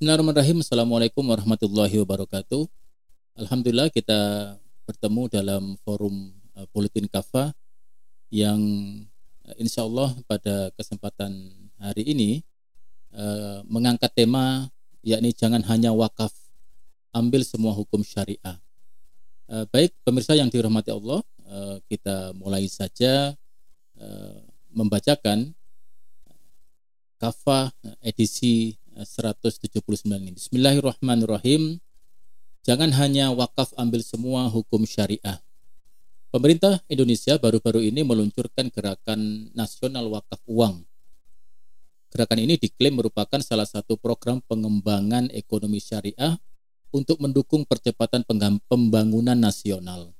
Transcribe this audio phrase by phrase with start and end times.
[0.00, 0.64] Bismillahirrahmanirrahim.
[0.64, 2.64] Assalamualaikum warahmatullahi wabarakatuh.
[3.36, 4.56] Alhamdulillah kita
[4.88, 6.32] bertemu dalam forum
[6.72, 7.52] Politin Kafa
[8.32, 8.64] yang
[9.44, 12.40] uh, insya Allah pada kesempatan hari ini
[13.12, 14.72] uh, mengangkat tema
[15.04, 16.32] yakni jangan hanya wakaf,
[17.12, 18.56] ambil semua hukum syariah.
[19.68, 21.20] Baik pemirsa yang dirahmati Allah,
[21.92, 23.36] kita mulai saja
[24.72, 25.52] membacakan
[27.20, 27.68] kafah
[28.00, 30.30] edisi 179 ini.
[30.36, 31.80] Bismillahirrahmanirrahim.
[32.60, 35.40] Jangan hanya wakaf ambil semua hukum syariah.
[36.30, 40.84] Pemerintah Indonesia baru-baru ini meluncurkan gerakan nasional wakaf uang.
[42.10, 46.38] Gerakan ini diklaim merupakan salah satu program pengembangan ekonomi syariah
[46.90, 48.26] untuk mendukung percepatan
[48.66, 50.10] pembangunan nasional.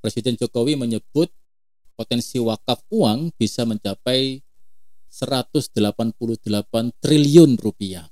[0.00, 1.28] Presiden Jokowi menyebut
[1.98, 4.40] potensi wakaf uang bisa mencapai
[5.08, 5.72] 188
[7.00, 8.06] triliun rupiah.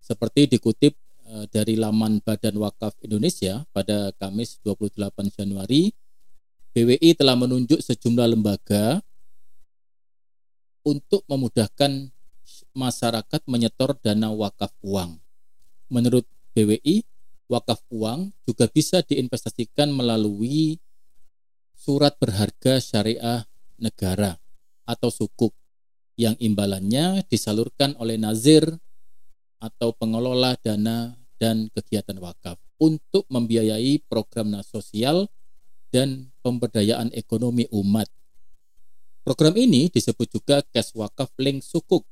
[0.00, 0.94] Seperti dikutip
[1.26, 5.02] eh, dari laman Badan Wakaf Indonesia pada Kamis 28
[5.34, 5.90] Januari,
[6.76, 9.00] BWI telah menunjuk sejumlah lembaga
[10.86, 12.12] untuk memudahkan
[12.76, 15.18] masyarakat menyetor dana wakaf uang.
[15.90, 17.02] Menurut BWI,
[17.50, 20.78] wakaf uang juga bisa diinvestasikan melalui
[21.74, 23.48] surat berharga syariah
[23.80, 24.38] negara
[24.86, 25.56] atau sukuk
[26.16, 28.64] yang imbalannya disalurkan oleh nazir
[29.60, 35.28] atau pengelola dana dan kegiatan wakaf untuk membiayai program sosial
[35.92, 38.08] dan pemberdayaan ekonomi umat.
[39.24, 42.04] Program ini disebut juga cash wakaf link sukuk.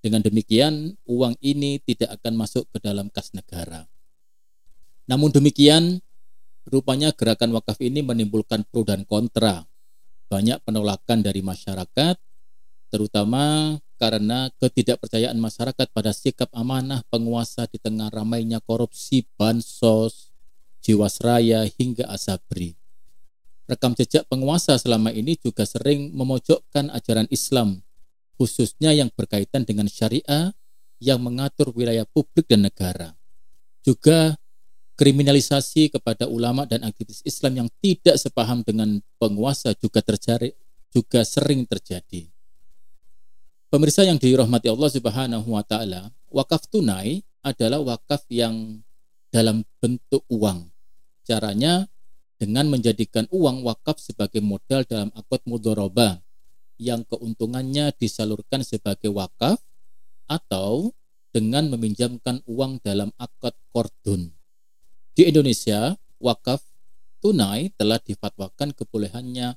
[0.00, 3.84] Dengan demikian, uang ini tidak akan masuk ke dalam kas negara.
[5.04, 6.00] Namun demikian,
[6.64, 9.68] rupanya gerakan wakaf ini menimbulkan pro dan kontra.
[10.32, 12.16] Banyak penolakan dari masyarakat
[12.90, 20.34] terutama karena ketidakpercayaan masyarakat pada sikap amanah penguasa di tengah ramainya korupsi bansos,
[20.82, 22.74] jiwasraya hingga asabri.
[23.70, 27.86] Rekam jejak penguasa selama ini juga sering memojokkan ajaran Islam,
[28.34, 30.50] khususnya yang berkaitan dengan syariah
[30.98, 33.14] yang mengatur wilayah publik dan negara.
[33.86, 34.34] Juga
[34.98, 40.52] kriminalisasi kepada ulama dan aktivis Islam yang tidak sepaham dengan penguasa juga terjadi
[40.90, 42.39] juga sering terjadi.
[43.70, 48.82] Pemirsa yang dirahmati Allah Subhanahu wa taala, wakaf tunai adalah wakaf yang
[49.30, 50.66] dalam bentuk uang.
[51.22, 51.86] Caranya
[52.34, 56.18] dengan menjadikan uang wakaf sebagai modal dalam akad mudoroba
[56.82, 59.62] yang keuntungannya disalurkan sebagai wakaf
[60.26, 60.90] atau
[61.30, 64.34] dengan meminjamkan uang dalam akad kordun.
[65.14, 66.58] Di Indonesia, wakaf
[67.22, 69.54] tunai telah difatwakan kebolehannya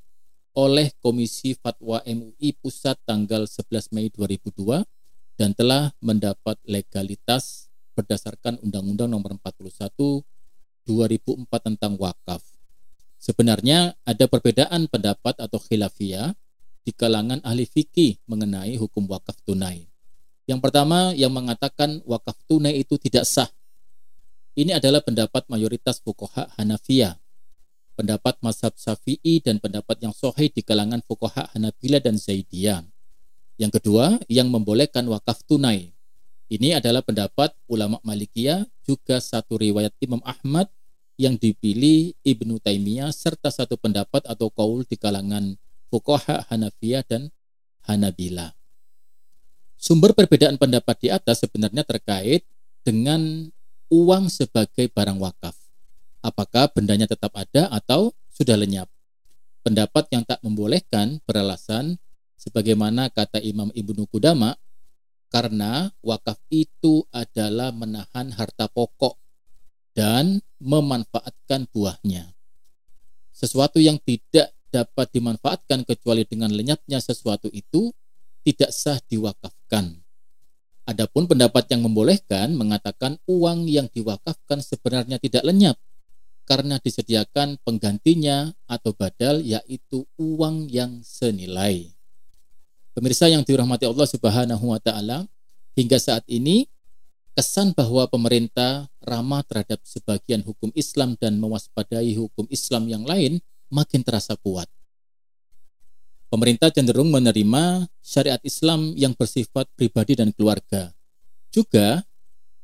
[0.54, 4.86] oleh Komisi Fatwa MUI Pusat tanggal 11 Mei 2002
[5.34, 10.22] dan telah mendapat legalitas berdasarkan Undang-Undang Nomor 41
[10.86, 12.46] 2004 tentang wakaf.
[13.18, 16.38] Sebenarnya ada perbedaan pendapat atau khilafiyah
[16.84, 19.88] di kalangan ahli fikih mengenai hukum wakaf tunai.
[20.44, 23.48] Yang pertama yang mengatakan wakaf tunai itu tidak sah.
[24.54, 27.23] Ini adalah pendapat mayoritas fukoha Hanafiyah
[27.94, 32.84] pendapat mazhab Syafi'i dan pendapat yang sahih di kalangan fuqaha Hanabila dan Zaidiyah.
[33.58, 35.94] Yang kedua, yang membolehkan wakaf tunai.
[36.50, 40.70] Ini adalah pendapat ulama Malikiyah, juga satu riwayat Imam Ahmad
[41.16, 45.56] yang dipilih Ibnu Taimiyah serta satu pendapat atau kaul di kalangan
[45.94, 47.30] fuqaha Hanafiyah dan
[47.86, 48.52] Hanabila.
[49.78, 52.44] Sumber perbedaan pendapat di atas sebenarnya terkait
[52.82, 53.50] dengan
[53.88, 55.63] uang sebagai barang wakaf
[56.24, 58.88] apakah bendanya tetap ada atau sudah lenyap.
[59.62, 62.00] Pendapat yang tak membolehkan beralasan
[62.40, 64.56] sebagaimana kata Imam Ibnu Kudama
[65.28, 69.20] karena wakaf itu adalah menahan harta pokok
[69.94, 72.34] dan memanfaatkan buahnya.
[73.34, 77.94] Sesuatu yang tidak dapat dimanfaatkan kecuali dengan lenyapnya sesuatu itu
[78.42, 80.02] tidak sah diwakafkan.
[80.84, 85.80] Adapun pendapat yang membolehkan mengatakan uang yang diwakafkan sebenarnya tidak lenyap
[86.44, 91.92] karena disediakan penggantinya atau badal yaitu uang yang senilai.
[92.94, 95.26] Pemirsa yang dirahmati Allah Subhanahu wa taala,
[95.74, 96.70] hingga saat ini
[97.34, 103.42] kesan bahwa pemerintah ramah terhadap sebagian hukum Islam dan mewaspadai hukum Islam yang lain
[103.74, 104.70] makin terasa kuat.
[106.30, 110.94] Pemerintah cenderung menerima syariat Islam yang bersifat pribadi dan keluarga,
[111.54, 112.06] juga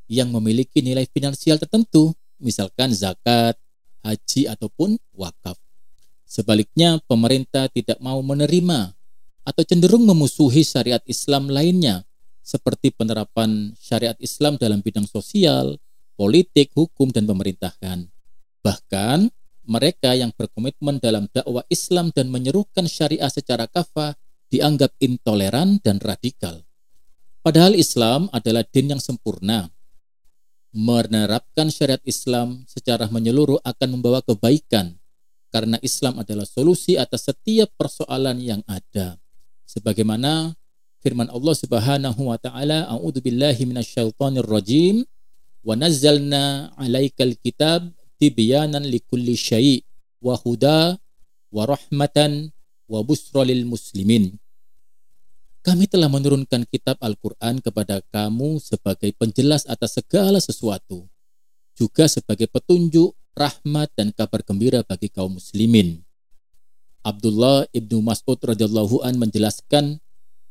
[0.09, 3.57] yang memiliki nilai finansial tertentu, misalkan zakat,
[4.03, 5.57] haji ataupun wakaf.
[6.29, 8.93] Sebaliknya, pemerintah tidak mau menerima
[9.41, 12.05] atau cenderung memusuhi syariat Islam lainnya,
[12.45, 15.81] seperti penerapan syariat Islam dalam bidang sosial,
[16.13, 18.05] politik, hukum, dan pemerintahan.
[18.61, 19.31] Bahkan,
[19.69, 24.17] mereka yang berkomitmen dalam dakwah Islam dan menyerukan syariah secara kafah
[24.49, 26.65] dianggap intoleran dan radikal.
[27.45, 29.69] Padahal Islam adalah din yang sempurna.
[30.69, 34.93] Menerapkan syariat Islam secara menyeluruh akan membawa kebaikan
[35.49, 39.17] karena Islam adalah solusi atas setiap persoalan yang ada.
[39.65, 40.53] Sebagaimana
[41.01, 45.01] firman Allah Subhanahu wa taala a'udzu billahi minasyaitonir rajim
[45.65, 47.89] wa nazzalna 'alaikal kitab
[48.21, 49.81] tibyanan likulli syai'
[50.21, 51.01] wa huda
[51.49, 52.53] wa rahmatan
[52.85, 54.37] wa busra lil muslimin
[55.69, 61.05] kami telah menurunkan kitab Al-Quran kepada kamu sebagai penjelas atas segala sesuatu,
[61.77, 66.01] juga sebagai petunjuk, rahmat, dan kabar gembira bagi kaum muslimin.
[67.05, 70.01] Abdullah ibnu Mas'ud radhiyallahu an menjelaskan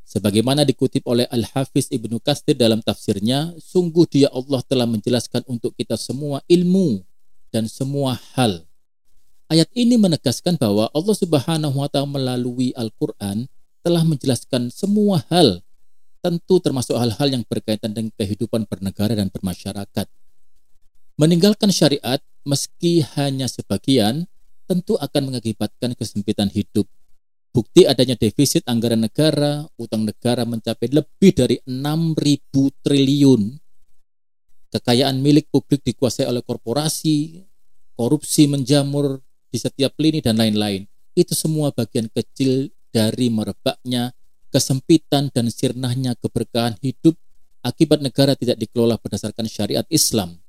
[0.07, 6.01] Sebagaimana dikutip oleh Al-Hafiz Ibnu Kastir dalam tafsirnya, sungguh dia Allah telah menjelaskan untuk kita
[6.01, 7.05] semua ilmu
[7.53, 8.65] dan semua hal.
[9.53, 13.53] Ayat ini menegaskan bahwa Allah Subhanahu wa taala melalui Al-Qur'an
[13.89, 15.65] telah menjelaskan semua hal,
[16.21, 20.05] tentu termasuk hal-hal yang berkaitan dengan kehidupan bernegara dan bermasyarakat.
[21.17, 24.29] Meninggalkan syariat meski hanya sebagian
[24.69, 26.85] tentu akan mengakibatkan kesempitan hidup
[27.49, 33.43] Bukti adanya defisit anggaran negara, utang negara mencapai lebih dari 6.000 triliun.
[34.69, 37.43] Kekayaan milik publik dikuasai oleh korporasi,
[37.97, 39.19] korupsi menjamur
[39.49, 40.85] di setiap lini dan lain-lain.
[41.17, 44.13] Itu semua bagian kecil dari merebaknya
[44.49, 47.15] kesempitan dan sirnahnya keberkahan hidup
[47.61, 50.41] akibat negara tidak dikelola berdasarkan syariat Islam.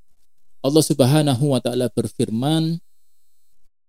[0.60, 2.80] Allah Subhanahu wa taala berfirman,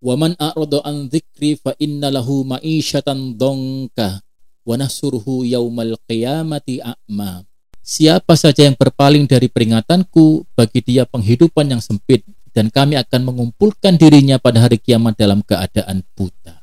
[0.00, 4.24] Wa man a'rada an dzikri fa inna lahu ma'isyatan dongka
[4.64, 7.44] wa nahsuruhu yaumal qiyamati a'ma.
[7.84, 12.24] Siapa saja yang berpaling dari peringatanku, bagi dia penghidupan yang sempit
[12.56, 16.59] dan kami akan mengumpulkan dirinya pada hari kiamat dalam keadaan buta.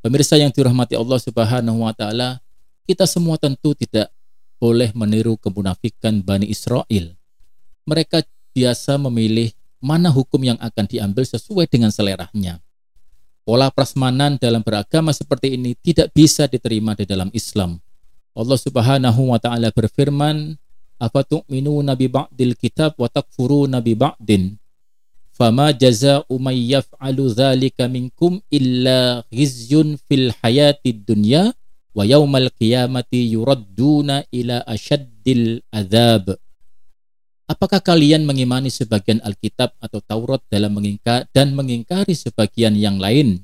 [0.00, 2.40] Pemirsa yang dirahmati Allah Subhanahu wa taala,
[2.88, 4.08] kita semua tentu tidak
[4.56, 7.16] boleh meniru kemunafikan Bani Israel.
[7.84, 8.24] Mereka
[8.56, 12.60] biasa memilih mana hukum yang akan diambil sesuai dengan seleranya.
[13.44, 17.80] Pola prasmanan dalam beragama seperti ini tidak bisa diterima di dalam Islam.
[18.36, 20.60] Allah Subhanahu wa taala berfirman,
[21.00, 24.59] "Afatu'minuna bi ba'dil kitab wa takfuruna bi ba'din?"
[25.40, 31.56] Fama jazaa'u may yaf'alu dzalika minkum illa khizyun fil hayatid dunya
[31.96, 36.36] wa yaumal qiyamati yuradduna ila asyaddil adzab.
[37.48, 43.40] Apakah kalian mengimani sebagian Alkitab atau Taurat dalam mengingkar dan mengingkari sebagian yang lain?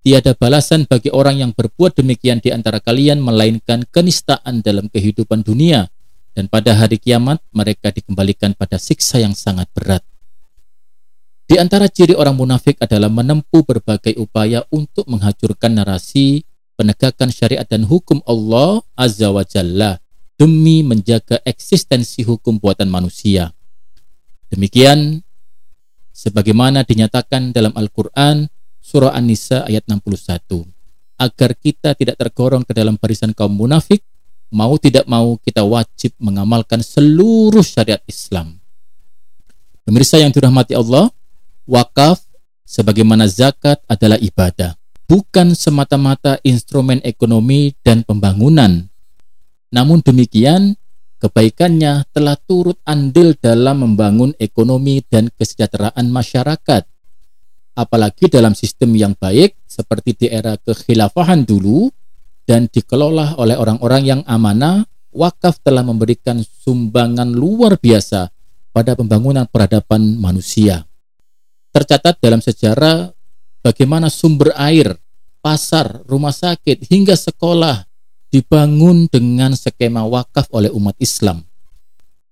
[0.00, 5.84] Tiada balasan bagi orang yang berbuat demikian di antara kalian melainkan kenistaan dalam kehidupan dunia
[6.32, 10.00] dan pada hari kiamat mereka dikembalikan pada siksa yang sangat berat.
[11.50, 16.46] Di antara ciri orang munafik adalah menempuh berbagai upaya untuk menghancurkan narasi
[16.78, 19.98] penegakan syariat dan hukum Allah Azza wa Jalla
[20.38, 23.50] demi menjaga eksistensi hukum buatan manusia.
[24.46, 25.26] Demikian
[26.14, 28.46] sebagaimana dinyatakan dalam Al-Qur'an
[28.78, 30.70] surah An-Nisa ayat 61
[31.18, 34.06] agar kita tidak tergolong ke dalam barisan kaum munafik
[34.54, 38.62] mau tidak mau kita wajib mengamalkan seluruh syariat Islam.
[39.82, 41.10] Pemirsa yang dirahmati Allah,
[41.70, 42.18] wakaf
[42.66, 44.74] sebagaimana zakat adalah ibadah,
[45.06, 48.90] bukan semata-mata instrumen ekonomi dan pembangunan
[49.70, 50.74] namun demikian,
[51.22, 56.82] kebaikannya telah turut andil dalam membangun ekonomi dan kesejahteraan masyarakat.
[57.78, 61.86] Apalagi dalam sistem yang baik seperti di era kekhilafahan dulu
[62.42, 64.82] dan dikelola oleh orang-orang yang amanah,
[65.14, 68.26] wakaf telah memberikan sumbangan luar biasa
[68.74, 70.89] pada pembangunan peradaban manusia.
[71.70, 73.14] Tercatat dalam sejarah
[73.62, 74.98] bagaimana sumber air,
[75.38, 77.86] pasar, rumah sakit, hingga sekolah
[78.30, 81.46] dibangun dengan skema wakaf oleh umat Islam.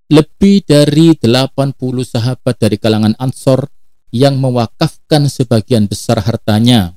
[0.08, 3.70] Lebih dari 80 sahabat dari kalangan Ansor
[4.10, 6.96] yang mewakafkan sebagian besar hartanya.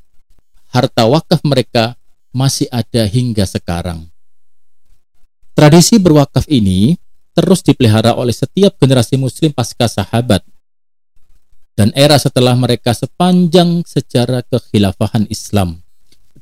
[0.72, 2.00] Harta wakaf mereka
[2.32, 4.08] masih ada hingga sekarang.
[5.52, 6.96] Tradisi berwakaf ini
[7.36, 10.42] terus dipelihara oleh setiap generasi muslim pasca sahabat
[11.82, 15.82] dan era setelah mereka sepanjang sejarah kekhilafahan Islam.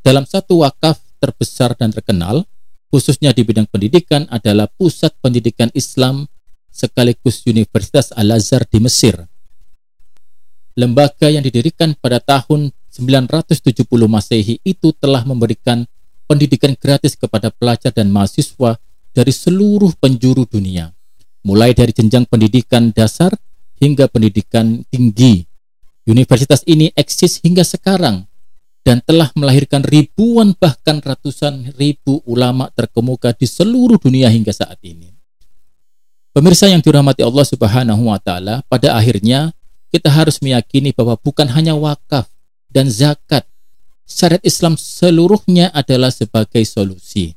[0.03, 2.43] Dalam satu wakaf terbesar dan terkenal,
[2.91, 6.27] khususnya di bidang pendidikan adalah Pusat Pendidikan Islam
[6.67, 9.15] sekaligus Universitas Al-Azhar di Mesir.
[10.75, 15.87] Lembaga yang didirikan pada tahun 970 Masehi itu telah memberikan
[16.27, 18.75] pendidikan gratis kepada pelajar dan mahasiswa
[19.15, 20.91] dari seluruh penjuru dunia,
[21.47, 23.31] mulai dari jenjang pendidikan dasar
[23.79, 25.47] hingga pendidikan tinggi.
[26.05, 28.29] Universitas ini eksis hingga sekarang
[28.83, 35.13] dan telah melahirkan ribuan bahkan ratusan ribu ulama terkemuka di seluruh dunia hingga saat ini.
[36.33, 39.51] Pemirsa yang dirahmati Allah Subhanahu wa taala, pada akhirnya
[39.89, 42.29] kita harus meyakini bahwa bukan hanya wakaf
[42.69, 43.49] dan zakat,
[44.05, 47.33] syariat Islam seluruhnya adalah sebagai solusi.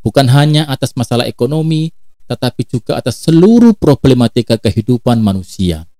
[0.00, 1.92] Bukan hanya atas masalah ekonomi,
[2.30, 5.90] tetapi juga atas seluruh problematika kehidupan manusia.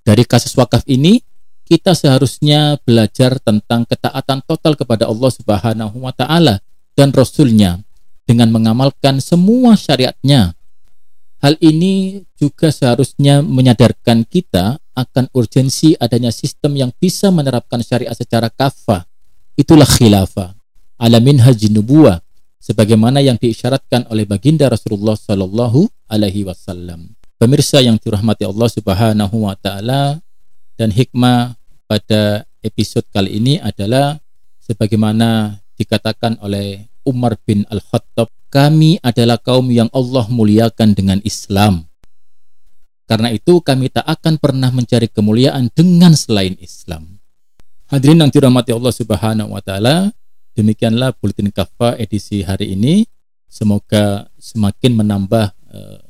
[0.00, 1.20] Dari kasus wakaf ini,
[1.68, 6.64] kita seharusnya belajar tentang ketaatan total kepada Allah Subhanahu wa taala
[6.96, 7.84] dan rasulnya
[8.24, 10.56] dengan mengamalkan semua syariatnya.
[11.44, 18.48] Hal ini juga seharusnya menyadarkan kita akan urgensi adanya sistem yang bisa menerapkan syariat secara
[18.48, 19.04] kafah.
[19.60, 20.56] Itulah khilafah.
[20.96, 22.24] Alamin haji nubuah
[22.60, 27.14] sebagaimana yang diisyaratkan oleh baginda Rasulullah Shallallahu alaihi wasallam.
[27.36, 30.24] Pemirsa yang dirahmati Allah Subhanahu wa taala,
[30.76, 31.56] dan hikmah
[31.88, 34.20] pada episode kali ini adalah
[34.60, 41.86] sebagaimana dikatakan oleh Umar bin Al-Khattab, kami adalah kaum yang Allah muliakan dengan Islam.
[43.06, 47.22] Karena itu kami tak akan pernah mencari kemuliaan dengan selain Islam.
[47.86, 50.10] Hadirin yang dirahmati Allah Subhanahu wa taala,
[50.56, 53.04] demikianlah buletin kafa edisi hari ini.
[53.46, 56.00] Semoga semakin menambah uh,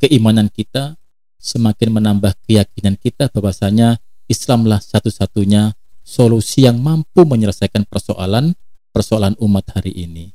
[0.00, 0.96] keimanan kita,
[1.36, 8.56] semakin menambah keyakinan kita bahwasanya Islamlah satu-satunya solusi yang mampu menyelesaikan persoalan
[8.90, 10.32] persoalan umat hari ini.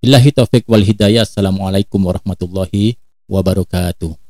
[0.00, 1.28] Billahi taufik wal hidayah.
[1.28, 2.96] Assalamualaikum warahmatullahi
[3.28, 4.27] wabarakatuh.